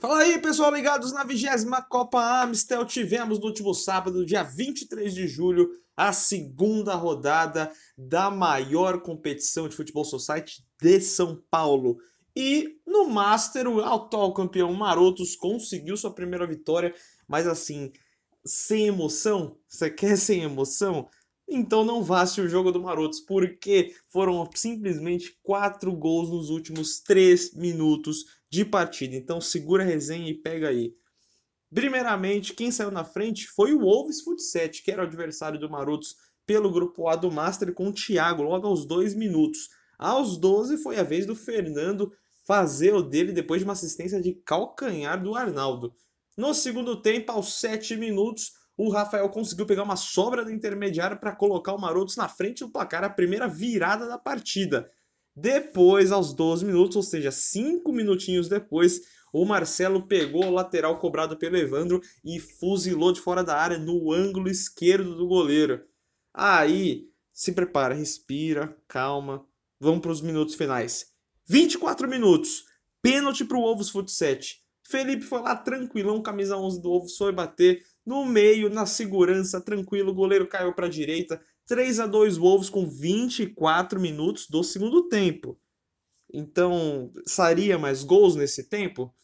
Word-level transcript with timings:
Fala 0.00 0.20
aí, 0.20 0.38
pessoal, 0.38 0.72
ligados 0.72 1.12
na 1.12 1.24
vigésima 1.24 1.82
Copa 1.82 2.42
Amstel. 2.42 2.86
Tivemos 2.86 3.38
no 3.38 3.44
último 3.44 3.74
sábado, 3.74 4.24
dia 4.24 4.42
23 4.42 5.12
de 5.12 5.28
julho, 5.28 5.68
a 5.94 6.10
segunda 6.10 6.94
rodada 6.94 7.70
da 7.98 8.30
maior 8.30 9.02
competição 9.02 9.68
de 9.68 9.76
futebol 9.76 10.02
society 10.02 10.64
de 10.80 11.02
São 11.02 11.44
Paulo. 11.50 11.98
E 12.34 12.78
no 12.86 13.10
Master, 13.10 13.68
o 13.68 13.84
atual 13.84 14.32
campeão 14.32 14.72
Marotos 14.72 15.36
conseguiu 15.36 15.98
sua 15.98 16.14
primeira 16.14 16.46
vitória, 16.46 16.94
mas 17.28 17.46
assim, 17.46 17.92
sem 18.42 18.86
emoção? 18.86 19.58
Você 19.68 19.90
quer 19.90 20.16
sem 20.16 20.42
emoção? 20.42 21.10
Então 21.46 21.84
não 21.84 22.02
vá 22.02 22.22
o 22.24 22.48
jogo 22.48 22.72
do 22.72 22.80
Marotos, 22.80 23.20
porque 23.20 23.94
foram 24.08 24.48
simplesmente 24.54 25.36
quatro 25.42 25.92
gols 25.94 26.30
nos 26.30 26.48
últimos 26.48 27.00
três 27.00 27.52
minutos 27.52 28.39
de 28.50 28.64
partida. 28.64 29.14
Então 29.14 29.40
segura 29.40 29.82
a 29.82 29.86
resenha 29.86 30.28
e 30.28 30.34
pega 30.34 30.68
aí. 30.68 30.94
Primeiramente, 31.72 32.52
quem 32.52 32.70
saiu 32.70 32.90
na 32.90 33.04
frente 33.04 33.46
foi 33.46 33.72
o 33.72 33.80
Wolves 33.80 34.22
Futset, 34.22 34.82
que 34.82 34.90
era 34.90 35.02
o 35.02 35.06
adversário 35.06 35.58
do 35.58 35.70
Marotos 35.70 36.16
pelo 36.44 36.70
grupo 36.70 37.08
A 37.08 37.14
do 37.14 37.30
Master 37.30 37.72
com 37.72 37.88
o 37.88 37.92
Thiago, 37.92 38.42
logo 38.42 38.66
aos 38.66 38.84
dois 38.84 39.14
minutos. 39.14 39.68
Aos 39.96 40.36
12 40.36 40.78
foi 40.78 40.98
a 40.98 41.04
vez 41.04 41.26
do 41.26 41.36
Fernando 41.36 42.10
fazer 42.44 42.92
o 42.92 43.02
dele 43.02 43.32
depois 43.32 43.60
de 43.60 43.64
uma 43.64 43.74
assistência 43.74 44.20
de 44.20 44.34
calcanhar 44.44 45.22
do 45.22 45.36
Arnaldo. 45.36 45.94
No 46.36 46.52
segundo 46.52 47.00
tempo, 47.00 47.30
aos 47.30 47.60
7 47.60 47.96
minutos, 47.96 48.52
o 48.76 48.88
Rafael 48.88 49.28
conseguiu 49.28 49.66
pegar 49.66 49.82
uma 49.82 49.94
sobra 49.94 50.44
da 50.44 50.52
intermediária 50.52 51.16
para 51.16 51.36
colocar 51.36 51.74
o 51.74 51.80
Marotos 51.80 52.16
na 52.16 52.28
frente 52.28 52.64
do 52.64 52.72
placar, 52.72 53.04
a 53.04 53.10
primeira 53.10 53.46
virada 53.46 54.08
da 54.08 54.18
partida. 54.18 54.90
Depois, 55.40 56.12
aos 56.12 56.34
12 56.34 56.66
minutos, 56.66 56.96
ou 56.96 57.02
seja, 57.02 57.30
5 57.30 57.90
minutinhos 57.92 58.46
depois, 58.46 59.00
o 59.32 59.46
Marcelo 59.46 60.06
pegou 60.06 60.44
o 60.44 60.50
lateral 60.50 60.98
cobrado 60.98 61.34
pelo 61.38 61.56
Evandro 61.56 62.02
e 62.22 62.38
fuzilou 62.38 63.10
de 63.10 63.22
fora 63.22 63.42
da 63.42 63.56
área 63.56 63.78
no 63.78 64.12
ângulo 64.12 64.50
esquerdo 64.50 65.16
do 65.16 65.26
goleiro. 65.26 65.82
Aí, 66.34 67.08
se 67.32 67.52
prepara, 67.52 67.94
respira, 67.94 68.76
calma. 68.86 69.46
Vamos 69.80 70.00
para 70.02 70.10
os 70.10 70.20
minutos 70.20 70.56
finais. 70.56 71.06
24 71.48 72.06
minutos. 72.06 72.64
Pênalti 73.00 73.42
para 73.42 73.56
o 73.56 73.62
Ovos 73.62 73.88
Futset. 73.88 74.60
Felipe 74.86 75.22
foi 75.22 75.40
lá 75.40 75.56
tranquilão, 75.56 76.20
camisa 76.20 76.56
11 76.56 76.82
do 76.82 76.90
Ovos, 76.90 77.16
foi 77.16 77.32
bater 77.32 77.82
no 78.04 78.26
meio, 78.26 78.68
na 78.68 78.84
segurança, 78.84 79.60
tranquilo, 79.60 80.10
o 80.10 80.14
goleiro 80.14 80.46
caiu 80.46 80.74
para 80.74 80.86
a 80.86 80.90
direita. 80.90 81.40
3 81.70 82.00
a 82.00 82.06
2 82.08 82.36
Wolves 82.36 82.68
com 82.68 82.84
24 82.84 84.00
minutos 84.00 84.48
do 84.48 84.60
segundo 84.64 85.08
tempo. 85.08 85.56
Então, 86.34 87.12
sairia 87.24 87.78
mais 87.78 88.02
gols 88.02 88.34
nesse 88.34 88.68
tempo? 88.68 89.14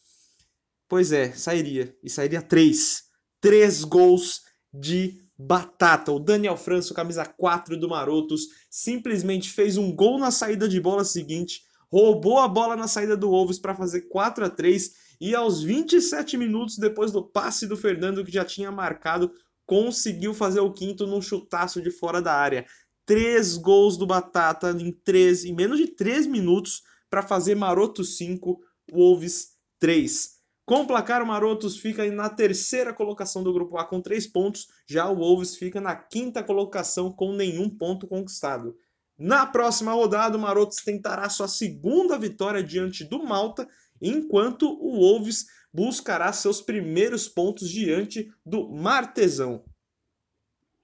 Pois 0.87 1.11
é, 1.11 1.33
sairia. 1.33 1.93
E 2.01 2.09
sairia 2.09 2.41
3. 2.41 3.03
3 3.41 3.83
gols 3.83 4.43
de 4.73 5.21
batata. 5.37 6.09
O 6.13 6.19
Daniel 6.19 6.55
Franço, 6.55 6.93
camisa 6.93 7.25
4 7.25 7.77
do 7.77 7.89
Marotos, 7.89 8.43
simplesmente 8.69 9.49
fez 9.49 9.75
um 9.75 9.93
gol 9.93 10.17
na 10.17 10.31
saída 10.31 10.69
de 10.69 10.79
bola 10.79 11.03
seguinte, 11.03 11.63
roubou 11.91 12.39
a 12.39 12.47
bola 12.47 12.77
na 12.77 12.87
saída 12.87 13.17
do 13.17 13.29
Wolves 13.29 13.59
para 13.59 13.75
fazer 13.75 14.03
4 14.03 14.45
a 14.45 14.49
3 14.49 14.93
e 15.19 15.35
aos 15.35 15.61
27 15.61 16.37
minutos 16.37 16.77
depois 16.77 17.11
do 17.11 17.21
passe 17.21 17.67
do 17.67 17.75
Fernando 17.75 18.23
que 18.23 18.31
já 18.31 18.45
tinha 18.45 18.71
marcado, 18.71 19.33
conseguiu 19.67 20.33
fazer 20.33 20.61
o 20.61 20.73
quinto 20.73 21.05
num 21.05 21.21
chutaço 21.21 21.81
de 21.81 21.91
fora 21.91 22.21
da 22.21 22.33
área. 22.33 22.65
Três 23.05 23.57
gols 23.57 23.97
do 23.97 24.07
Batata 24.07 24.71
em, 24.71 24.91
três, 24.91 25.45
em 25.45 25.53
menos 25.53 25.77
de 25.77 25.87
3 25.87 26.25
minutos 26.25 26.81
para 27.09 27.21
fazer 27.21 27.53
Maroto 27.53 28.03
5, 28.03 28.59
Wolves 28.91 29.49
3. 29.79 30.37
Com 30.65 30.81
o 30.81 30.87
placar, 30.87 31.21
o 31.21 31.27
Marotos 31.27 31.77
fica 31.77 32.09
na 32.11 32.29
terceira 32.29 32.93
colocação 32.93 33.43
do 33.43 33.53
grupo 33.53 33.77
A 33.77 33.85
com 33.85 34.01
3 34.01 34.27
pontos, 34.27 34.67
já 34.85 35.09
o 35.09 35.15
Wolves 35.15 35.55
fica 35.55 35.79
na 35.79 35.95
quinta 35.95 36.43
colocação 36.43 37.11
com 37.11 37.31
nenhum 37.33 37.69
ponto 37.69 38.07
conquistado. 38.07 38.75
Na 39.17 39.45
próxima 39.45 39.93
rodada, 39.93 40.37
o 40.37 40.41
Marotos 40.41 40.77
tentará 40.77 41.29
sua 41.29 41.47
segunda 41.47 42.17
vitória 42.17 42.61
diante 42.61 43.03
do 43.03 43.23
Malta 43.23 43.67
enquanto 44.01 44.67
o 44.69 44.97
Wolves 44.99 45.45
buscará 45.73 46.31
seus 46.33 46.61
primeiros 46.61 47.27
pontos 47.27 47.69
diante 47.69 48.31
do 48.45 48.69
Martesão. 48.69 49.63